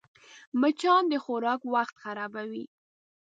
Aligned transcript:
مچان 0.61 1.03
د 1.11 1.13
خوراک 1.23 1.61
وخت 1.73 1.95
خرابوي 2.03 2.65